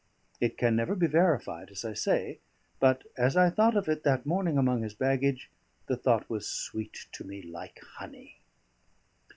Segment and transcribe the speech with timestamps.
[0.39, 2.39] It can never be verified, as I say;
[2.79, 5.51] but as I thought of it that morning among his baggage,
[5.85, 8.37] the thought was sweet to me like honey.